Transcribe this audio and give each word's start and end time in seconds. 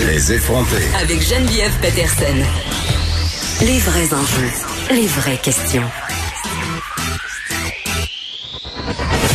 Les 0.00 0.32
effronter. 0.32 0.82
Avec 1.00 1.20
Geneviève 1.22 1.72
Peterson. 1.80 2.34
Les 3.60 3.78
vrais 3.78 4.12
enjeux, 4.12 4.50
les 4.90 5.06
vraies 5.06 5.38
questions. 5.40 5.84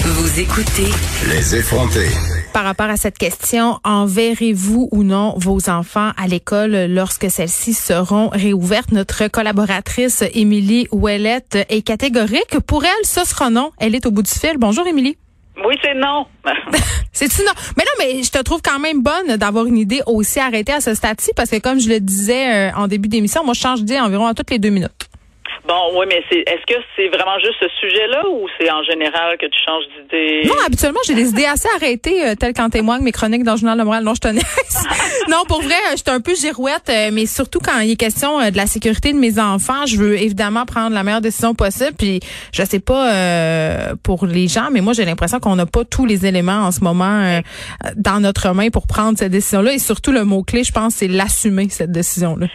Vous 0.03 0.39
écoutez 0.39 0.89
Les 1.29 1.55
effronter. 1.55 2.07
Par 2.53 2.65
rapport 2.65 2.89
à 2.89 2.97
cette 2.97 3.17
question, 3.17 3.79
enverrez-vous 3.85 4.89
ou 4.91 5.03
non 5.03 5.33
vos 5.37 5.69
enfants 5.69 6.11
à 6.17 6.27
l'école 6.27 6.87
lorsque 6.89 7.31
celles-ci 7.31 7.73
seront 7.73 8.27
réouvertes? 8.27 8.91
Notre 8.91 9.29
collaboratrice 9.29 10.25
Émilie 10.33 10.87
Ouellette 10.91 11.57
est 11.69 11.83
catégorique. 11.83 12.59
Pour 12.67 12.83
elle, 12.83 13.05
ce 13.05 13.23
sera 13.23 13.49
non. 13.49 13.71
Elle 13.77 13.95
est 13.95 14.05
au 14.05 14.11
bout 14.11 14.23
du 14.23 14.31
fil. 14.31 14.57
Bonjour 14.57 14.85
Émilie. 14.85 15.17
Oui, 15.65 15.75
c'est 15.83 15.93
non. 15.93 16.25
C'est-tu 17.11 17.41
non? 17.41 17.51
Mais 17.77 17.83
non, 17.83 17.91
mais 17.99 18.23
je 18.23 18.31
te 18.31 18.39
trouve 18.39 18.61
quand 18.61 18.79
même 18.79 19.01
bonne 19.01 19.37
d'avoir 19.37 19.65
une 19.65 19.77
idée 19.77 20.01
aussi 20.05 20.39
arrêtée 20.39 20.73
à 20.73 20.81
ce 20.81 20.93
stade-ci 20.93 21.31
parce 21.35 21.49
que 21.49 21.57
comme 21.57 21.79
je 21.79 21.89
le 21.89 21.99
disais 21.99 22.69
euh, 22.69 22.71
en 22.75 22.87
début 22.87 23.09
d'émission, 23.09 23.43
moi 23.43 23.53
je 23.53 23.59
change 23.59 23.79
d'idée 23.79 23.99
environ 23.99 24.27
à 24.27 24.33
toutes 24.33 24.51
les 24.51 24.59
deux 24.59 24.69
minutes. 24.69 25.08
Bon, 25.69 25.99
oui, 25.99 26.07
mais 26.09 26.23
c'est 26.31 26.39
est-ce 26.39 26.65
que 26.65 26.81
c'est 26.95 27.09
vraiment 27.09 27.37
juste 27.37 27.57
ce 27.59 27.67
sujet-là 27.79 28.27
ou 28.27 28.47
c'est 28.59 28.71
en 28.71 28.81
général 28.81 29.37
que 29.37 29.45
tu 29.45 29.59
changes 29.63 29.83
d'idée? 29.95 30.41
Non, 30.47 30.55
habituellement, 30.65 30.99
j'ai 31.05 31.13
des 31.13 31.29
idées 31.29 31.45
assez 31.45 31.69
arrêtées, 31.75 32.25
euh, 32.25 32.33
telles 32.33 32.53
qu'en 32.53 32.71
témoignent 32.71 33.03
mes 33.03 33.11
chroniques 33.11 33.43
dans 33.43 33.51
le 33.51 33.59
Journal 33.59 33.77
de 33.77 33.83
Montréal. 33.83 34.03
Non, 34.03 34.15
je 34.15 34.19
te 34.19 34.29
non, 35.29 35.43
pour 35.47 35.61
vrai, 35.61 35.75
je 35.91 35.97
suis 35.97 36.03
un 36.07 36.21
peu 36.21 36.33
girouette, 36.33 36.89
euh, 36.89 37.11
mais 37.13 37.27
surtout 37.27 37.59
quand 37.59 37.77
il 37.81 37.91
est 37.91 37.95
question 37.95 38.41
euh, 38.41 38.49
de 38.49 38.57
la 38.57 38.65
sécurité 38.65 39.13
de 39.13 39.19
mes 39.19 39.37
enfants, 39.39 39.85
je 39.85 39.97
veux 39.97 40.17
évidemment 40.17 40.65
prendre 40.65 40.95
la 40.95 41.03
meilleure 41.03 41.21
décision 41.21 41.53
possible. 41.53 41.93
Puis, 41.95 42.19
je 42.51 42.63
sais 42.63 42.79
pas 42.79 43.13
euh, 43.13 43.93
pour 44.01 44.25
les 44.25 44.47
gens, 44.47 44.69
mais 44.71 44.81
moi, 44.81 44.93
j'ai 44.93 45.05
l'impression 45.05 45.39
qu'on 45.39 45.55
n'a 45.55 45.67
pas 45.67 45.85
tous 45.85 46.07
les 46.07 46.25
éléments 46.25 46.63
en 46.63 46.71
ce 46.71 46.83
moment 46.83 47.21
euh, 47.21 47.41
dans 47.95 48.19
notre 48.19 48.55
main 48.55 48.69
pour 48.69 48.87
prendre 48.87 49.19
cette 49.19 49.31
décision-là. 49.31 49.73
Et 49.73 49.79
surtout, 49.79 50.11
le 50.11 50.23
mot-clé, 50.23 50.63
je 50.63 50.71
pense, 50.71 50.95
c'est 50.95 51.07
l'assumer, 51.07 51.67
cette 51.69 51.91
décision-là. 51.91 52.47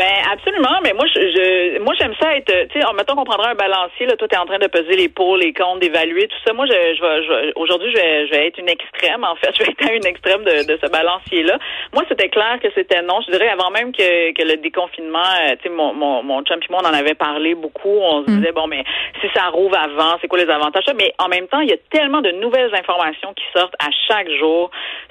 Ben 0.00 0.32
absolument, 0.32 0.80
mais 0.82 0.94
moi 0.94 1.04
je, 1.12 1.20
je 1.20 1.78
moi 1.80 1.92
j'aime 2.00 2.14
ça 2.18 2.34
être 2.34 2.50
tu 2.72 2.80
sais 2.80 2.86
mettons 2.96 3.14
qu'on 3.16 3.24
prendrait 3.24 3.50
un 3.50 3.54
balancier 3.54 4.06
là 4.06 4.16
toi 4.16 4.28
tu 4.28 4.34
es 4.34 4.38
en 4.38 4.46
train 4.46 4.58
de 4.58 4.66
peser 4.66 4.96
les 4.96 5.10
pour, 5.10 5.36
les 5.36 5.52
contre, 5.52 5.80
d'évaluer 5.80 6.26
tout 6.26 6.38
ça. 6.46 6.54
Moi 6.54 6.64
je 6.64 6.72
je 6.72 7.02
vais, 7.02 7.22
je, 7.22 7.52
aujourd'hui 7.56 7.90
je 7.90 8.00
vais, 8.00 8.26
je 8.26 8.30
vais 8.30 8.46
être 8.46 8.58
une 8.58 8.70
extrême 8.70 9.24
en 9.24 9.34
fait, 9.34 9.52
je 9.58 9.62
vais 9.62 9.72
être 9.72 9.90
à 9.90 9.92
une 9.92 10.06
extrême 10.06 10.42
de, 10.42 10.64
de 10.64 10.78
ce 10.82 10.90
balancier 10.90 11.42
là. 11.42 11.58
Moi 11.92 12.02
c'était 12.08 12.30
clair 12.30 12.58
que 12.62 12.68
c'était 12.74 13.02
non, 13.02 13.20
je 13.26 13.32
dirais 13.32 13.50
avant 13.50 13.70
même 13.70 13.92
que, 13.92 14.32
que 14.32 14.42
le 14.42 14.56
déconfinement, 14.56 15.18
euh, 15.44 15.56
tu 15.56 15.64
sais 15.64 15.68
mon 15.68 15.92
mon 15.92 16.22
mon 16.22 16.42
chum 16.44 16.58
et 16.62 16.72
moi 16.72 16.80
on 16.82 16.88
en 16.88 16.94
avait 16.94 17.14
parlé 17.14 17.54
beaucoup, 17.54 17.98
on 18.00 18.22
se 18.24 18.30
disait 18.30 18.52
bon 18.52 18.68
mais 18.68 18.84
si 19.20 19.26
ça 19.34 19.48
rouvre 19.52 19.76
avant, 19.76 20.16
c'est 20.22 20.28
quoi 20.28 20.38
les 20.38 20.48
avantages? 20.48 20.84
Mais 20.96 21.12
en 21.18 21.28
même 21.28 21.46
temps, 21.48 21.60
il 21.60 21.68
y 21.68 21.74
a 21.74 21.80
tellement 21.90 22.22
de 22.22 22.30
nouvelles 22.30 22.74
informations 22.74 23.34
qui 23.34 23.44
sortent 23.54 23.76
à 23.78 23.90
chaque 24.08 24.30
jour 24.30 24.70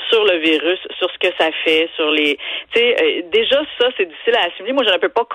sur 0.09 0.25
le 0.25 0.39
virus, 0.39 0.79
sur 0.97 1.11
ce 1.11 1.19
que 1.19 1.31
ça 1.37 1.51
fait, 1.63 1.91
sur 1.95 2.09
les 2.09 2.39
tu 2.73 2.79
sais 2.79 2.95
euh, 2.99 3.21
déjà 3.31 3.61
ça 3.77 3.89
c'est 3.95 4.07
difficile 4.07 4.33
à 4.35 4.47
assimiler 4.47 4.78
moi, 4.79 4.87
je 4.87 4.93
ne 4.93 4.99
peux 4.99 5.09
pas, 5.09 5.27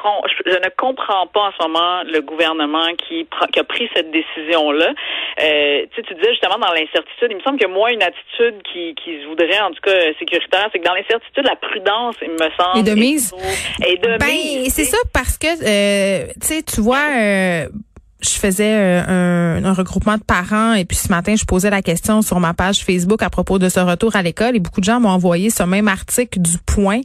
je 0.47 0.56
ne 0.56 0.70
comprends 0.77 1.27
pas 1.27 1.41
en 1.41 1.53
ce 1.53 1.62
moment 1.67 2.03
le 2.05 2.20
gouvernement 2.20 2.87
qui, 2.97 3.27
qui 3.53 3.61
a 3.61 3.64
pris 3.64 3.89
cette 3.95 4.11
décision-là. 4.11 4.92
Euh, 5.42 5.87
tu, 5.95 6.03
tu 6.03 6.14
disais 6.14 6.31
justement 6.31 6.59
dans 6.59 6.73
l'incertitude, 6.73 7.28
il 7.31 7.37
me 7.37 7.42
semble 7.42 7.59
que 7.59 7.67
moi, 7.67 7.92
une 7.92 8.03
attitude 8.03 8.62
qui, 8.72 8.95
qui 8.95 9.20
se 9.20 9.27
voudrait 9.27 9.61
en 9.61 9.70
tout 9.70 9.83
cas 9.83 10.12
sécuritaire, 10.19 10.69
c'est 10.72 10.78
que 10.78 10.84
dans 10.84 10.95
l'incertitude, 10.95 11.45
la 11.45 11.56
prudence, 11.56 12.17
il 12.22 12.31
me 12.31 12.48
semble, 12.56 12.78
Et 12.78 12.83
de 12.83 12.95
mise. 12.95 13.34
Et 13.87 13.97
de 13.98 14.19
Ben, 14.19 14.70
c'est 14.70 14.84
ça 14.84 14.98
parce 15.12 15.37
que, 15.37 15.47
euh, 15.47 16.27
tu 16.41 16.47
sais, 16.47 16.62
tu 16.62 16.81
vois, 16.81 17.05
euh, 17.19 17.67
je 18.25 18.39
faisais 18.39 18.75
euh, 18.75 19.58
un, 19.58 19.64
un, 19.64 19.72
regroupement 19.72 20.17
de 20.17 20.22
parents 20.22 20.75
et 20.75 20.84
puis 20.84 20.97
ce 20.97 21.08
matin, 21.08 21.34
je 21.36 21.44
posais 21.44 21.70
la 21.70 21.83
question 21.83 22.22
sur 22.22 22.41
ma 22.41 22.55
page 22.55 22.84
Facebook 22.84 23.22
à 23.22 23.31
propos 23.31 23.58
de 23.58 23.69
ce 23.69 23.81
retour 23.81 24.16
à 24.16 24.22
l'école 24.22 24.56
et 24.56 24.61
beaucoup 24.61 24.81
de 24.81 24.84
gens 24.84 25.00
m'ont 25.00 25.11
envoyé 25.11 25.50
ce 25.50 25.62
même 25.62 25.89
article 25.89 26.41
du 26.41 26.58
Point 26.66 27.00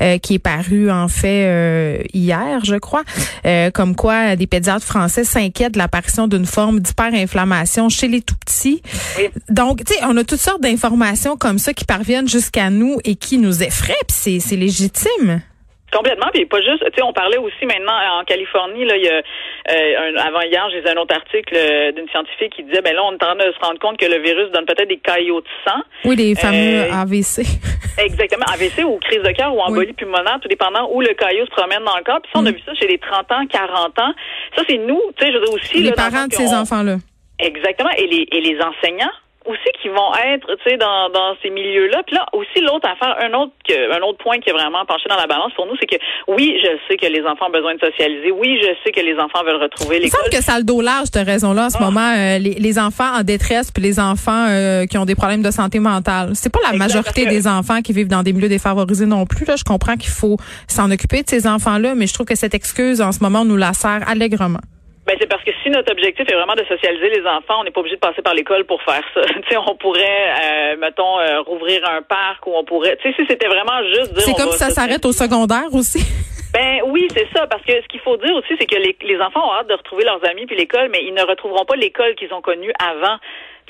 euh, 0.00 0.18
qui 0.18 0.34
est 0.34 0.38
paru 0.38 0.90
en 0.90 1.08
fait 1.08 1.46
euh, 1.46 1.98
hier, 2.12 2.64
je 2.64 2.76
crois, 2.76 3.02
euh, 3.46 3.70
comme 3.70 3.94
quoi 3.94 4.36
des 4.36 4.46
pédiatres 4.46 4.84
français 4.84 5.24
s'inquiètent 5.24 5.74
de 5.74 5.78
l'apparition 5.78 6.28
d'une 6.28 6.46
forme 6.46 6.80
d'hyperinflammation 6.80 7.88
chez 7.88 8.08
les 8.08 8.20
tout 8.20 8.34
petits. 8.44 8.82
Oui. 9.18 9.28
Donc, 9.48 9.84
tu 9.84 9.94
sais, 9.94 10.00
on 10.04 10.16
a 10.16 10.24
toutes 10.24 10.40
sortes 10.40 10.62
d'informations 10.62 11.36
comme 11.36 11.58
ça 11.58 11.72
qui 11.72 11.84
parviennent 11.84 12.28
jusqu'à 12.28 12.70
nous 12.70 12.98
et 13.04 13.16
qui 13.16 13.38
nous 13.38 13.62
effraient, 13.62 13.94
puis 14.08 14.40
c'est 14.40 14.56
légitime. 14.56 15.42
Complètement, 15.92 16.28
puis 16.32 16.46
pas 16.46 16.60
juste, 16.62 16.82
tu 16.84 16.90
sais, 16.96 17.02
on 17.02 17.12
parlait 17.12 17.36
aussi 17.36 17.66
maintenant 17.66 17.92
en 18.18 18.24
Californie, 18.24 18.84
là, 18.86 18.96
il 18.96 19.04
y 19.04 19.08
a, 19.08 19.16
euh, 19.16 20.12
un, 20.14 20.16
avant 20.16 20.40
hier, 20.40 20.66
j'ai 20.70 20.88
un 20.88 20.96
autre 20.96 21.14
article 21.14 21.54
euh, 21.54 21.92
d'une 21.92 22.08
scientifique 22.08 22.54
qui 22.56 22.62
disait, 22.64 22.80
ben 22.80 22.94
là, 22.94 23.02
on 23.04 23.12
est 23.12 23.22
en 23.22 23.34
train 23.34 23.36
de 23.36 23.52
se 23.52 23.58
rendre 23.60 23.78
compte 23.78 23.98
que 23.98 24.06
le 24.06 24.18
virus 24.22 24.50
donne 24.52 24.64
peut-être 24.64 24.88
des 24.88 24.96
caillots 24.98 25.40
de 25.42 25.46
sang. 25.66 25.80
Oui, 26.06 26.16
les 26.16 26.34
fameux 26.34 26.80
Euh, 26.88 26.92
AVC. 26.92 27.44
Exactement, 27.98 28.46
AVC 28.54 28.84
ou 28.84 28.98
crise 29.00 29.22
de 29.22 29.32
cœur 29.32 29.54
ou 29.54 29.60
embolie 29.60 29.92
pulmonaire, 29.92 30.38
tout 30.40 30.48
dépendant 30.48 30.88
où 30.90 31.02
le 31.02 31.12
caillot 31.12 31.44
se 31.44 31.50
promène 31.50 31.84
dans 31.84 31.96
le 31.98 32.02
corps. 32.04 32.20
Puis 32.22 32.30
ça, 32.34 32.40
on 32.40 32.46
a 32.46 32.50
vu 32.52 32.60
ça 32.64 32.72
chez 32.74 32.86
les 32.88 32.98
30 32.98 33.30
ans, 33.32 33.46
40 33.50 33.98
ans. 33.98 34.14
Ça, 34.56 34.62
c'est 34.66 34.78
nous, 34.78 35.00
tu 35.18 35.26
sais, 35.26 35.32
je 35.32 35.38
veux 35.38 35.44
dire 35.44 35.54
aussi. 35.54 35.78
les 35.82 35.90
là, 35.90 35.96
parents 35.96 36.26
de 36.26 36.32
ces 36.32 36.46
on- 36.48 36.60
enfants-là. 36.62 36.96
Exactement, 37.38 37.90
et 37.98 38.06
les, 38.06 38.26
et 38.32 38.40
les 38.40 38.56
enseignants 38.62 39.10
aussi 39.44 39.70
qui 39.80 39.88
vont 39.88 40.12
être, 40.32 40.46
tu 40.62 40.70
sais, 40.70 40.76
dans, 40.76 41.08
dans 41.10 41.34
ces 41.42 41.50
milieux-là. 41.50 42.02
Puis 42.06 42.16
là, 42.16 42.26
aussi, 42.32 42.60
l'autre 42.60 42.88
affaire, 42.88 43.16
un 43.20 43.32
autre, 43.34 43.52
que, 43.68 43.92
un 43.96 44.00
autre 44.02 44.18
point 44.18 44.38
qui 44.38 44.50
est 44.50 44.52
vraiment 44.52 44.84
penché 44.86 45.08
dans 45.08 45.16
la 45.16 45.26
balance 45.26 45.52
pour 45.54 45.66
nous, 45.66 45.74
c'est 45.80 45.86
que 45.86 45.96
oui, 46.28 46.54
je 46.62 46.68
sais 46.88 46.96
que 46.96 47.06
les 47.06 47.22
enfants 47.26 47.46
ont 47.48 47.50
besoin 47.52 47.74
de 47.74 47.80
socialiser. 47.80 48.30
Oui, 48.30 48.58
je 48.62 48.68
sais 48.84 48.92
que 48.92 49.00
les 49.00 49.14
enfants 49.18 49.42
veulent 49.44 49.60
retrouver 49.62 49.96
Il 49.96 50.00
me 50.00 50.04
l'école. 50.04 50.20
semble 50.20 50.32
que 50.36 50.42
ça 50.42 50.54
a 50.54 50.58
le 50.58 50.64
dos 50.64 50.80
large, 50.80 51.06
cette 51.12 51.26
raison-là, 51.26 51.66
en 51.66 51.70
ce 51.70 51.76
Ah. 51.80 51.84
moment. 51.84 52.00
euh, 52.16 52.38
les, 52.38 52.54
les 52.54 52.78
enfants 52.78 53.12
en 53.18 53.22
détresse 53.22 53.70
puis 53.70 53.82
les 53.82 53.98
enfants 54.00 54.46
euh, 54.48 54.86
qui 54.86 54.96
ont 54.98 55.04
des 55.04 55.14
problèmes 55.14 55.42
de 55.42 55.50
santé 55.50 55.78
mentale. 55.80 56.30
C'est 56.34 56.52
pas 56.52 56.60
la 56.62 56.74
Exact, 56.74 56.78
majorité 56.78 57.24
que- 57.24 57.30
des 57.30 57.46
enfants 57.48 57.80
qui 57.82 57.92
vivent 57.92 58.08
dans 58.08 58.22
des 58.22 58.32
milieux 58.32 58.48
défavorisés 58.48 59.06
non 59.06 59.26
plus. 59.26 59.44
Là. 59.46 59.56
Je 59.56 59.64
comprends 59.64 59.96
qu'il 59.96 60.10
faut 60.10 60.36
s'en 60.68 60.90
occuper 60.90 61.22
de 61.22 61.28
ces 61.28 61.46
enfants-là, 61.46 61.94
mais 61.94 62.06
je 62.06 62.14
trouve 62.14 62.26
que 62.26 62.36
cette 62.36 62.54
excuse, 62.54 63.00
en 63.00 63.12
ce 63.12 63.20
moment, 63.22 63.40
on 63.40 63.44
nous 63.44 63.56
la 63.56 63.72
sert 63.72 64.00
allègrement. 64.08 64.60
Ben, 65.12 65.18
c'est 65.20 65.28
parce 65.28 65.44
que 65.44 65.50
si 65.62 65.68
notre 65.68 65.92
objectif 65.92 66.26
est 66.26 66.34
vraiment 66.34 66.54
de 66.54 66.64
socialiser 66.64 67.10
les 67.10 67.26
enfants, 67.26 67.60
on 67.60 67.64
n'est 67.64 67.70
pas 67.70 67.80
obligé 67.80 67.96
de 67.96 68.00
passer 68.00 68.22
par 68.22 68.32
l'école 68.32 68.64
pour 68.64 68.80
faire 68.82 69.04
ça. 69.12 69.20
tu 69.26 69.48
sais, 69.50 69.58
on 69.58 69.76
pourrait, 69.76 70.00
euh, 70.00 70.76
mettons, 70.78 71.20
euh, 71.20 71.42
rouvrir 71.42 71.86
un 71.86 72.00
parc 72.00 72.46
ou 72.46 72.52
on 72.54 72.64
pourrait, 72.64 72.96
tu 72.96 73.10
sais, 73.10 73.16
si 73.18 73.26
c'était 73.28 73.46
vraiment 73.46 73.82
juste 73.94 74.14
dire. 74.14 74.22
C'est 74.22 74.42
comme 74.42 74.52
ça 74.52 74.70
s'arrête 74.70 75.04
au 75.04 75.12
secondaire 75.12 75.68
aussi. 75.72 76.00
Ben 76.52 76.82
oui, 76.84 77.08
c'est 77.16 77.26
ça, 77.34 77.46
parce 77.46 77.62
que 77.62 77.72
ce 77.72 77.88
qu'il 77.88 78.00
faut 78.00 78.18
dire 78.18 78.34
aussi, 78.36 78.52
c'est 78.58 78.66
que 78.66 78.76
les, 78.76 78.94
les 79.00 79.18
enfants 79.22 79.40
ont 79.40 79.54
hâte 79.54 79.68
de 79.68 79.72
retrouver 79.72 80.04
leurs 80.04 80.22
amis 80.28 80.44
puis 80.44 80.54
l'école, 80.54 80.90
mais 80.92 81.02
ils 81.02 81.14
ne 81.14 81.22
retrouveront 81.22 81.64
pas 81.64 81.76
l'école 81.76 82.14
qu'ils 82.14 82.34
ont 82.34 82.42
connue 82.42 82.70
avant. 82.78 83.16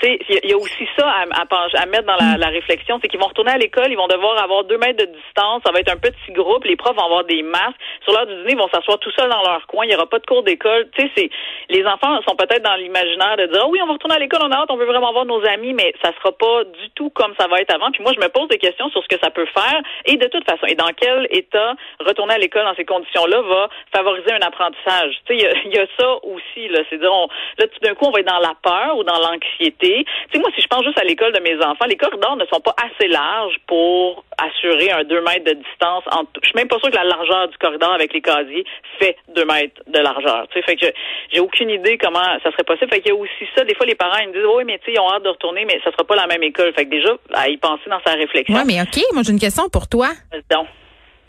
Il 0.02 0.50
y 0.50 0.52
a- 0.52 0.56
aussi 0.56 0.86
ça 0.96 1.08
à, 1.08 1.22
à, 1.22 1.82
à 1.82 1.86
mettre 1.86 2.04
dans 2.06 2.16
la, 2.16 2.36
la 2.36 2.48
réflexion, 2.48 2.98
c'est 3.02 3.08
qu'ils 3.08 3.20
vont 3.20 3.26
retourner 3.26 3.52
à 3.52 3.58
l'école, 3.58 3.86
ils 3.90 3.96
vont 3.96 4.06
devoir 4.08 4.40
avoir 4.42 4.64
deux 4.64 4.78
mètres 4.78 5.04
de 5.04 5.10
distance, 5.10 5.62
ça 5.64 5.72
va 5.72 5.80
être 5.80 5.92
un 5.92 5.96
petit 5.96 6.32
groupe, 6.32 6.64
les 6.64 6.76
profs 6.76 6.96
vont 6.96 7.04
avoir 7.04 7.24
des 7.24 7.42
masques, 7.42 7.78
sur 8.04 8.12
l'heure 8.12 8.26
du 8.26 8.34
dîner, 8.36 8.52
ils 8.52 8.58
vont 8.58 8.68
s'asseoir 8.72 8.98
tout 8.98 9.10
seuls 9.12 9.30
dans 9.30 9.42
leur 9.42 9.66
coin, 9.66 9.84
il 9.84 9.88
n'y 9.88 9.94
aura 9.94 10.06
pas 10.06 10.18
de 10.18 10.26
cours 10.26 10.42
d'école. 10.42 10.88
Tu 10.96 11.08
sais, 11.16 11.30
les 11.68 11.84
enfants 11.86 12.20
sont 12.28 12.36
peut-être 12.36 12.62
dans 12.62 12.74
l'imaginaire 12.76 13.36
de 13.36 13.46
dire 13.46 13.62
Ah 13.64 13.68
oui, 13.68 13.80
on 13.82 13.86
va 13.86 13.92
retourner 13.94 14.16
à 14.16 14.18
l'école, 14.18 14.40
on 14.42 14.50
a 14.50 14.56
hâte, 14.56 14.70
on 14.70 14.76
veut 14.76 14.86
vraiment 14.86 15.12
voir 15.12 15.24
nos 15.24 15.44
amis, 15.46 15.72
mais 15.72 15.92
ça 16.02 16.12
sera 16.18 16.32
pas 16.32 16.64
du 16.64 16.90
tout 16.94 17.10
comme 17.10 17.34
ça 17.38 17.46
va 17.48 17.58
être 17.58 17.74
avant. 17.74 17.90
Puis 17.90 18.02
moi, 18.02 18.12
je 18.14 18.20
me 18.20 18.28
pose 18.28 18.48
des 18.48 18.58
questions 18.58 18.88
sur 18.90 19.02
ce 19.02 19.08
que 19.08 19.20
ça 19.22 19.30
peut 19.30 19.46
faire 19.46 19.80
et 20.06 20.16
de 20.16 20.26
toute 20.28 20.44
façon, 20.48 20.66
et 20.66 20.74
dans 20.74 20.90
quel 20.96 21.26
état 21.30 21.74
retourner 22.00 22.34
à 22.34 22.38
l'école 22.38 22.64
dans 22.64 22.74
ces 22.74 22.84
conditions-là 22.84 23.40
va 23.42 23.68
favoriser 23.94 24.32
un 24.32 24.46
apprentissage? 24.46 25.14
Tu 25.26 25.38
sais, 25.38 25.50
il 25.64 25.72
y 25.72 25.76
y, 25.76 25.78
a 25.78 25.86
ça 25.98 26.08
aussi 26.24 26.68
là, 26.68 26.80
c'est 26.90 26.98
dire 26.98 27.12
on, 27.12 27.28
là 27.58 27.66
tout 27.66 27.80
d'un 27.82 27.94
coup 27.94 28.06
on 28.06 28.10
va 28.10 28.20
être 28.20 28.26
dans 28.26 28.38
la 28.38 28.54
peur 28.62 28.96
ou 28.96 29.04
dans 29.04 29.18
l'anxiété. 29.18 29.81
Tu 29.82 30.04
sais, 30.32 30.38
moi 30.38 30.50
si 30.54 30.62
je 30.62 30.66
pense 30.66 30.84
juste 30.84 30.98
à 30.98 31.04
l'école 31.04 31.32
de 31.32 31.40
mes 31.40 31.56
enfants, 31.64 31.86
les 31.88 31.96
corridors 31.96 32.36
ne 32.36 32.44
sont 32.46 32.60
pas 32.60 32.74
assez 32.78 33.08
larges 33.08 33.58
pour 33.66 34.24
assurer 34.38 34.90
un 34.90 35.04
2 35.04 35.20
mètres 35.22 35.44
de 35.44 35.54
distance. 35.54 36.04
Entre, 36.10 36.30
je 36.42 36.48
suis 36.48 36.56
même 36.56 36.68
pas 36.68 36.78
sûre 36.78 36.90
que 36.90 36.96
la 36.96 37.04
largeur 37.04 37.48
du 37.48 37.58
corridor 37.58 37.92
avec 37.92 38.12
les 38.12 38.20
casiers 38.20 38.64
fait 38.98 39.16
2 39.34 39.44
mètres 39.44 39.82
de 39.86 39.98
largeur. 39.98 40.46
Tu 40.52 40.58
sais, 40.58 40.64
fait 40.64 40.76
que 40.76 40.86
j'ai 41.32 41.40
aucune 41.40 41.70
idée 41.70 41.98
comment 41.98 42.22
ça 42.42 42.50
serait 42.52 42.64
possible. 42.64 42.90
Fait 42.90 43.00
qu'il 43.00 43.12
y 43.12 43.16
a 43.16 43.18
aussi 43.18 43.44
ça. 43.56 43.64
Des 43.64 43.74
fois, 43.74 43.86
les 43.86 43.94
parents 43.94 44.18
ils 44.22 44.28
me 44.28 44.32
disent 44.34 44.46
oui, 44.56 44.64
mais 44.64 44.78
tu 44.78 44.86
sais, 44.86 44.92
ils 44.94 45.00
ont 45.00 45.10
hâte 45.10 45.24
de 45.24 45.30
retourner, 45.30 45.64
mais 45.64 45.80
ça 45.84 45.90
sera 45.90 46.04
pas 46.04 46.16
la 46.16 46.26
même 46.26 46.42
école. 46.42 46.72
Fait 46.74 46.84
que 46.84 46.90
déjà, 46.90 47.10
à 47.34 47.48
y 47.48 47.56
penser 47.56 47.88
dans 47.88 48.00
sa 48.06 48.14
réflexion. 48.14 48.54
Ouais, 48.54 48.64
mais 48.64 48.80
OK, 48.80 49.02
moi 49.12 49.22
j'ai 49.24 49.32
une 49.32 49.40
question 49.40 49.68
pour 49.68 49.88
toi. 49.88 50.08
Donc, 50.50 50.66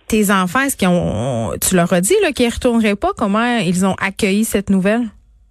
Tes 0.07 0.31
enfants, 0.31 0.61
est-ce 0.61 0.77
qu'ils 0.77 0.89
ont 0.89 1.53
tu 1.59 1.75
leur 1.75 1.91
as 1.91 2.01
dit 2.01 2.15
là 2.21 2.31
qu'ils 2.31 2.47
ne 2.47 2.51
retourneraient 2.51 2.95
pas? 2.95 3.11
Comment 3.17 3.57
ils 3.57 3.85
ont 3.85 3.95
accueilli 3.99 4.45
cette 4.45 4.69
nouvelle? 4.69 5.01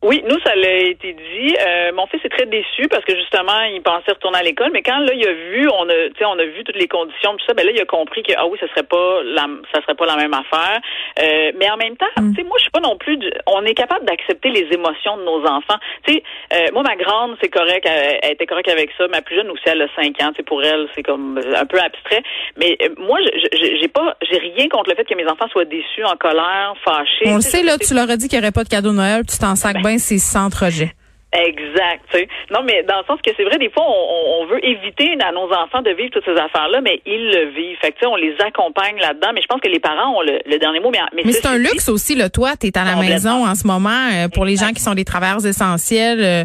Oui, 0.02 0.20
nous, 0.28 0.38
ça 0.40 0.54
l'a 0.56 0.78
été 0.78 1.12
dit. 1.12 1.54
Euh, 1.64 1.93
mon 1.94 2.06
fils 2.08 2.20
est 2.25 2.28
très 2.28 2.46
déçu 2.46 2.88
parce 2.90 3.04
que 3.04 3.14
justement, 3.14 3.62
il 3.72 3.81
pensait 3.82 4.10
retourner 4.10 4.38
à 4.38 4.43
l'école, 4.43 4.70
mais 4.72 4.82
quand 4.82 4.99
là, 4.99 5.14
il 5.14 5.25
a 5.25 5.32
vu, 5.32 5.69
on 5.69 5.88
a, 5.88 6.26
on 6.26 6.38
a 6.40 6.44
vu 6.44 6.64
toutes 6.64 6.76
les 6.76 6.88
conditions, 6.88 7.37
tout 7.37 7.46
ça, 7.46 7.54
ben 7.54 7.64
là, 7.64 7.70
il 7.72 7.81
a 7.81 7.84
compris 7.84 8.25
que 8.25 8.32
ah 8.37 8.46
oui, 8.49 8.58
ça 8.58 8.66
serait 8.69 8.82
pas 8.82 9.22
la, 9.22 9.46
ça 9.72 9.81
serait 9.82 9.94
pas 9.94 10.06
la 10.06 10.16
même 10.16 10.34
affaire. 10.34 10.81
Euh, 11.22 11.52
mais 11.56 11.70
en 11.70 11.76
même 11.76 11.96
temps, 11.96 12.10
mm. 12.19 12.34
tu 12.34 12.43
sais, 12.43 12.43
moi, 12.43 12.56
je 12.58 12.62
suis 12.62 12.70
pas 12.72 12.81
non 12.81 12.96
plus. 12.96 13.16
Du, 13.16 13.31
on 13.46 13.64
est 13.64 13.75
capable 13.75 14.04
d'accepter 14.04 14.50
les 14.50 14.66
émotions 14.72 15.19
de 15.19 15.22
nos 15.22 15.46
enfants. 15.46 15.78
Tu 16.04 16.14
sais, 16.14 16.22
euh, 16.52 16.66
moi, 16.72 16.82
ma 16.82 16.96
grande, 16.96 17.37
c'est 17.40 17.50
correct, 17.50 17.87
elle, 17.88 18.19
elle 18.22 18.32
était 18.32 18.46
correcte 18.46 18.70
avec 18.70 18.90
ça. 18.99 19.06
Ma 19.06 19.22
plus 19.22 19.37
jeune 19.37 19.50
aussi, 19.50 19.62
elle 19.66 19.82
a 19.82 19.88
5 19.94 20.20
ans. 20.20 20.31
Tu 20.31 20.38
sais, 20.38 20.43
pour 20.43 20.64
elle, 20.64 20.88
c'est 20.96 21.04
comme 21.04 21.38
un 21.38 21.66
peu 21.66 21.78
abstrait. 21.78 22.25
Mais 22.56 22.76
euh, 22.82 22.88
moi, 22.99 23.20
j'ai 23.52 23.88
pas, 23.88 24.16
j'ai 24.28 24.38
rien 24.38 24.69
contre 24.69 24.90
le 24.90 24.96
fait 24.96 25.04
que 25.04 25.14
mes 25.14 25.26
enfants 25.26 25.46
soient 25.52 25.64
déçus, 25.64 26.02
en 26.04 26.16
colère, 26.16 26.75
fâchés. 26.84 27.26
On 27.26 27.37
le 27.37 27.40
sait 27.40 27.62
là, 27.62 27.78
tu 27.78 27.94
leur 27.94 28.10
as 28.10 28.16
dit 28.16 28.26
qu'il 28.26 28.38
y 28.38 28.43
aurait 28.43 28.50
pas 28.50 28.64
de 28.64 28.69
cadeau 28.69 28.90
de 28.90 28.96
Noël, 28.96 29.22
tu 29.25 29.38
t'en 29.38 29.54
sacs 29.54 29.81
ben, 29.81 29.91
c'est 29.98 30.18
sans 30.18 30.50
projet. 30.50 30.94
Exact. 31.32 32.05
Non, 32.50 32.61
mais 32.62 32.82
dans 32.82 32.99
le 32.99 33.05
sens 33.05 33.19
que 33.25 33.31
c'est 33.34 33.44
vrai, 33.44 33.56
des 33.56 33.70
fois, 33.70 33.84
on, 33.88 34.43
on, 34.43 34.46
veut 34.46 34.62
éviter 34.64 35.17
à 35.25 35.32
nos 35.32 35.50
enfants 35.50 35.81
de 35.81 35.90
vivre 35.90 36.11
toutes 36.11 36.26
ces 36.26 36.37
affaires-là, 36.37 36.82
mais 36.82 37.00
ils 37.06 37.31
le 37.31 37.46
vivent. 37.50 37.79
Fait 37.81 37.93
que, 37.93 37.99
tu 37.99 38.00
sais, 38.00 38.06
on 38.06 38.17
les 38.17 38.34
accompagne 38.38 38.99
là-dedans. 39.00 39.31
Mais 39.34 39.40
je 39.40 39.46
pense 39.46 39.61
que 39.62 39.69
les 39.69 39.81
parents 39.81 40.19
ont 40.19 40.20
le, 40.20 40.58
dernier 40.58 40.81
mot. 40.81 40.90
Mais, 40.90 40.99
mais, 41.25 41.32
c'est 41.32 41.46
un 41.46 41.56
luxe 41.56 41.88
aussi, 41.88 42.14
le 42.14 42.29
toi, 42.29 42.50
tu 42.61 42.67
es 42.67 42.76
à 42.76 42.84
la 42.84 42.96
maison 42.96 43.46
en 43.46 43.55
ce 43.55 43.67
moment. 43.67 43.88
Euh, 44.12 44.29
pour 44.29 44.44
les 44.44 44.56
gens 44.56 44.73
qui 44.73 44.81
sont 44.81 44.94
des 44.94 45.06
travailleurs 45.06 45.44
essentiels, 45.46 46.20
euh, 46.20 46.44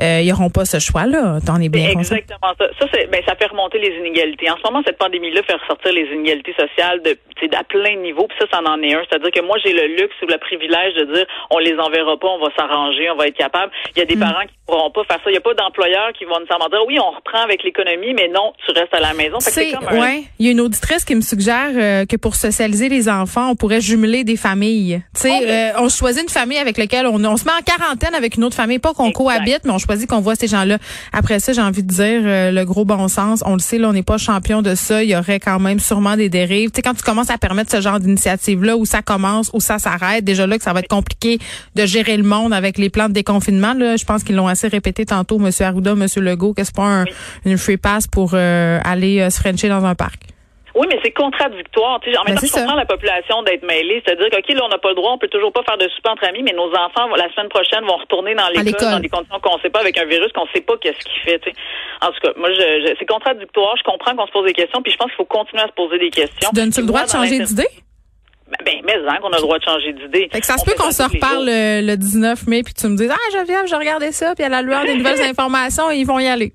euh, 0.00 0.20
ils 0.22 0.28
n'auront 0.28 0.50
pas 0.50 0.64
ce 0.64 0.78
choix-là. 0.78 1.40
T'en 1.44 1.60
es 1.60 1.68
bien 1.68 1.90
Exactement 1.90 2.54
ça. 2.58 2.68
Ça, 2.78 2.86
ben, 3.10 3.20
ça 3.26 3.34
fait 3.34 3.46
remonter 3.46 3.78
les 3.78 3.96
inégalités. 3.98 4.48
En 4.50 4.56
ce 4.56 4.62
moment, 4.62 4.82
cette 4.86 4.98
pandémie-là 4.98 5.42
fait 5.42 5.54
ressortir 5.54 5.92
les 5.92 6.06
inégalités 6.14 6.54
sociales 6.54 7.02
de, 7.02 7.18
à 7.56 7.64
plein 7.64 7.96
niveau. 7.96 8.28
Puis 8.28 8.38
ça, 8.38 8.46
ça 8.52 8.60
en 8.62 8.80
est 8.82 8.94
un. 8.94 9.02
C'est-à-dire 9.10 9.32
que 9.32 9.40
moi, 9.40 9.56
j'ai 9.64 9.72
le 9.72 9.96
luxe 9.96 10.14
ou 10.22 10.26
le 10.26 10.38
privilège 10.38 10.94
de 10.94 11.12
dire, 11.12 11.26
on 11.50 11.58
les 11.58 11.76
enverra 11.78 12.16
pas, 12.16 12.28
on 12.28 12.38
va 12.38 12.50
s'arranger, 12.56 13.10
on 13.10 13.16
va 13.16 13.26
être 13.26 13.36
capable. 13.36 13.72
Il 13.96 13.98
y 13.98 14.02
a 14.02 14.04
des 14.04 14.14
mm 14.14 14.27
parents 14.32 14.46
qui 14.46 14.54
pourront 14.66 14.90
pas 14.90 15.04
faire 15.04 15.18
ça. 15.18 15.30
Il 15.30 15.32
n'y 15.32 15.38
a 15.38 15.40
pas 15.40 15.54
d'employeurs 15.54 16.12
qui 16.16 16.24
vont 16.24 16.38
nécessairement 16.38 16.68
dire 16.68 16.80
oui, 16.86 16.98
on 17.00 17.10
reprend 17.10 17.42
avec 17.42 17.62
l'économie, 17.62 18.14
mais 18.14 18.28
non, 18.28 18.52
tu 18.64 18.72
restes 18.72 18.94
à 18.94 19.00
la 19.00 19.14
maison. 19.14 19.38
C'est 19.40 19.74
ouais. 19.92 20.24
Il 20.38 20.46
y 20.46 20.48
a 20.48 20.52
une 20.52 20.60
auditrice 20.60 21.04
qui 21.04 21.14
me 21.14 21.20
suggère 21.20 21.70
euh, 21.74 22.06
que 22.06 22.16
pour 22.16 22.34
socialiser 22.34 22.88
les 22.88 23.08
enfants, 23.08 23.50
on 23.50 23.56
pourrait 23.56 23.80
jumeler 23.80 24.24
des 24.24 24.36
familles. 24.36 25.02
Tu 25.14 25.22
sais, 25.22 25.48
euh, 25.48 25.72
on 25.78 25.88
choisit 25.88 26.22
une 26.22 26.28
famille 26.28 26.58
avec 26.58 26.78
laquelle 26.78 27.06
on, 27.06 27.22
on 27.24 27.36
se 27.36 27.44
met 27.44 27.52
en 27.52 27.62
quarantaine 27.62 28.14
avec 28.14 28.36
une 28.36 28.44
autre 28.44 28.56
famille, 28.56 28.78
pas 28.78 28.94
qu'on 28.94 29.12
cohabite, 29.12 29.60
mais 29.64 29.72
on 29.72 29.78
choisit 29.78 30.08
qu'on 30.08 30.20
voit 30.20 30.34
ces 30.34 30.48
gens-là. 30.48 30.78
Après 31.12 31.40
ça, 31.40 31.52
j'ai 31.52 31.62
envie 31.62 31.82
de 31.82 31.88
dire 31.88 32.22
euh, 32.24 32.50
le 32.50 32.64
gros 32.64 32.84
bon 32.84 33.08
sens. 33.08 33.42
On 33.46 33.54
le 33.54 33.60
sait, 33.60 33.78
là, 33.78 33.88
on 33.88 33.92
n'est 33.92 34.02
pas 34.02 34.18
champion 34.18 34.62
de 34.62 34.74
ça. 34.74 35.02
Il 35.02 35.10
y 35.10 35.16
aurait 35.16 35.40
quand 35.40 35.58
même 35.58 35.78
sûrement 35.78 36.16
des 36.16 36.28
dérives. 36.28 36.70
Tu 36.70 36.76
sais, 36.76 36.82
quand 36.82 36.94
tu 36.94 37.02
commences 37.02 37.30
à 37.30 37.38
permettre 37.38 37.70
ce 37.70 37.80
genre 37.80 38.00
d'initiative-là, 38.00 38.76
où 38.76 38.84
ça 38.84 39.02
commence, 39.02 39.50
où 39.52 39.60
ça 39.60 39.78
s'arrête, 39.78 40.24
déjà 40.24 40.46
là 40.46 40.58
que 40.58 40.64
ça 40.64 40.72
va 40.72 40.80
être 40.80 40.88
compliqué 40.88 41.38
de 41.74 41.86
gérer 41.86 42.16
le 42.16 42.22
monde 42.22 42.52
avec 42.52 42.78
les 42.78 42.90
plans 42.90 43.08
de 43.08 43.14
déconfinement. 43.14 43.74
Là, 43.74 43.96
je 43.96 44.04
pense 44.04 44.17
qu'ils 44.24 44.36
l'ont 44.36 44.48
assez 44.48 44.68
répété 44.68 45.04
tantôt, 45.04 45.38
M. 45.38 45.50
Arruda, 45.60 45.92
M. 45.92 46.06
Legault, 46.16 46.54
que 46.54 46.64
c'est 46.64 46.74
pas 46.74 47.04
une 47.44 47.58
free 47.58 47.76
pass 47.76 48.06
pour 48.06 48.32
euh, 48.34 48.78
aller 48.84 49.20
euh, 49.20 49.30
se 49.30 49.40
frencher 49.40 49.68
dans 49.68 49.84
un 49.84 49.94
parc. 49.94 50.20
Oui, 50.74 50.86
mais 50.88 51.00
c'est 51.02 51.10
contradictoire. 51.10 51.98
en 51.98 52.24
même 52.24 52.36
temps, 52.36 52.46
je 52.46 52.52
comprends 52.52 52.76
la 52.76 52.86
population 52.86 53.42
d'être 53.42 53.66
mêlée. 53.66 54.00
C'est-à-dire 54.04 54.30
que, 54.30 54.38
OK, 54.38 54.48
là, 54.48 54.62
on 54.64 54.68
n'a 54.68 54.78
pas 54.78 54.90
le 54.90 54.94
droit, 54.94 55.10
on 55.12 55.18
peut 55.18 55.28
toujours 55.28 55.52
pas 55.52 55.64
faire 55.64 55.76
de 55.76 55.88
souper 55.88 56.10
entre 56.10 56.28
amis, 56.28 56.42
mais 56.42 56.52
nos 56.52 56.70
enfants, 56.70 57.08
la 57.16 57.28
semaine 57.34 57.48
prochaine, 57.48 57.84
vont 57.84 57.96
retourner 57.96 58.36
dans 58.36 58.48
l'école 58.48 58.92
dans 58.92 59.00
des 59.00 59.08
conditions 59.08 59.40
qu'on 59.40 59.56
ne 59.56 59.62
sait 59.62 59.70
pas, 59.70 59.80
avec 59.80 59.98
un 59.98 60.04
virus 60.04 60.30
qu'on 60.32 60.44
ne 60.44 60.50
sait 60.54 60.60
pas 60.60 60.76
qu'est-ce 60.76 60.98
qu'il 61.00 61.22
fait. 61.22 61.42
En 62.00 62.12
tout 62.12 62.20
cas, 62.22 62.30
moi, 62.36 62.52
je, 62.52 62.94
c'est 62.96 63.06
contradictoire. 63.06 63.74
Je 63.76 63.82
comprends 63.82 64.14
qu'on 64.14 64.26
se 64.26 64.32
pose 64.32 64.46
des 64.46 64.52
questions, 64.52 64.80
puis 64.80 64.92
je 64.92 64.98
pense 64.98 65.08
qu'il 65.08 65.16
faut 65.16 65.24
continuer 65.24 65.62
à 65.62 65.66
se 65.66 65.72
poser 65.72 65.98
des 65.98 66.10
questions. 66.10 66.50
Tu 66.50 66.54
donnes-tu 66.54 66.80
le 66.82 66.86
droit 66.86 67.04
de 67.04 67.10
changer 67.10 67.40
d'idée? 67.40 67.68
Ben, 68.64 68.80
mais 68.84 68.94
hein, 68.94 69.18
qu'on 69.20 69.30
a 69.32 69.36
le 69.36 69.42
droit 69.42 69.58
de 69.58 69.64
changer 69.64 69.92
d'idée. 69.92 70.28
ça 70.42 70.56
se 70.56 70.64
peut 70.64 70.72
qu'on 70.78 70.90
se 70.90 71.02
reparle 71.02 71.44
le, 71.46 71.96
19 71.96 72.46
mai 72.46 72.62
puis 72.62 72.72
tu 72.72 72.86
me 72.88 72.96
dises 72.96 73.10
ah 73.12 73.32
Geneviève, 73.32 73.66
je 73.66 73.74
regardais 73.74 74.12
ça 74.12 74.34
puis 74.34 74.44
à 74.44 74.48
la 74.48 74.62
lueur 74.62 74.84
des 74.84 74.94
nouvelles 74.98 75.20
informations 75.22 75.90
ils 75.90 76.04
vont 76.04 76.18
y 76.18 76.26
aller. 76.26 76.52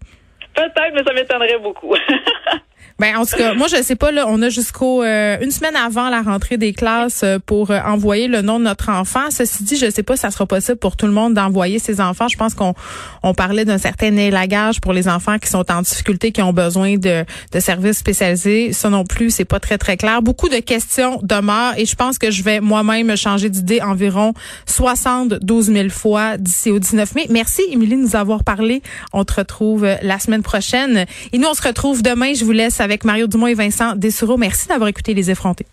Peut-être, 0.55 0.93
mais 0.93 1.03
ça 1.03 1.13
m'étonnerait 1.13 1.59
beaucoup. 1.59 1.95
Ben 2.99 3.17
en 3.17 3.25
tout 3.25 3.35
cas, 3.37 3.55
moi 3.55 3.67
je 3.67 3.81
sais 3.81 3.95
pas 3.95 4.11
là, 4.11 4.25
on 4.27 4.41
a 4.41 4.49
jusqu'au 4.49 5.01
euh, 5.01 5.37
une 5.41 5.49
semaine 5.49 5.75
avant 5.75 6.09
la 6.09 6.21
rentrée 6.21 6.57
des 6.57 6.73
classes 6.73 7.21
euh, 7.23 7.39
pour 7.43 7.71
euh, 7.71 7.79
envoyer 7.85 8.27
le 8.27 8.41
nom 8.41 8.59
de 8.59 8.65
notre 8.65 8.89
enfant. 8.89 9.31
Ceci 9.31 9.63
dit, 9.63 9.77
je 9.77 9.89
sais 9.89 10.03
pas 10.03 10.15
ça 10.15 10.29
sera 10.29 10.45
possible 10.45 10.77
pour 10.77 10.95
tout 10.95 11.07
le 11.07 11.11
monde 11.11 11.33
d'envoyer 11.33 11.79
ses 11.79 11.99
enfants. 12.01 12.27
Je 12.27 12.37
pense 12.37 12.53
qu'on 12.53 12.75
on 13.23 13.33
parlait 13.33 13.65
d'un 13.65 13.79
certain 13.79 14.15
élagage 14.15 14.79
pour 14.79 14.93
les 14.93 15.07
enfants 15.07 15.39
qui 15.39 15.49
sont 15.49 15.65
en 15.71 15.81
difficulté, 15.81 16.31
qui 16.31 16.43
ont 16.43 16.53
besoin 16.53 16.97
de, 16.97 17.25
de 17.51 17.59
services 17.59 17.97
spécialisés. 17.97 18.73
Ça 18.73 18.91
non 18.91 19.05
plus, 19.05 19.31
c'est 19.31 19.45
pas 19.45 19.59
très 19.59 19.79
très 19.79 19.97
clair. 19.97 20.21
Beaucoup 20.21 20.49
de 20.49 20.57
questions 20.57 21.19
demeurent 21.23 21.73
et 21.77 21.85
je 21.85 21.95
pense 21.95 22.19
que 22.19 22.29
je 22.29 22.43
vais 22.43 22.59
moi-même 22.59 23.17
changer 23.17 23.49
d'idée 23.49 23.81
environ 23.81 24.33
72 24.67 25.65
000 25.71 25.89
fois 25.89 26.37
d'ici 26.37 26.69
au 26.69 26.77
19 26.77 27.15
mai. 27.15 27.25
Merci 27.31 27.63
Émilie 27.71 27.95
de 27.95 28.01
nous 28.01 28.15
avoir 28.15 28.43
parlé. 28.43 28.83
On 29.13 29.25
te 29.25 29.33
retrouve 29.33 29.87
la 30.03 30.19
semaine 30.19 30.43
prochaine 30.43 31.05
et 31.31 31.37
nous 31.39 31.47
on 31.47 31.55
se 31.55 31.63
retrouve 31.63 32.03
demain. 32.03 32.33
Je 32.35 32.45
vous 32.45 32.51
laisse 32.51 32.82
avec 32.83 33.03
Mario 33.05 33.27
Dumont 33.27 33.47
et 33.47 33.53
Vincent 33.55 33.95
Dessureau. 33.95 34.37
Merci 34.37 34.67
d'avoir 34.67 34.89
écouté 34.89 35.13
Les 35.13 35.31
Effrontés. 35.31 35.65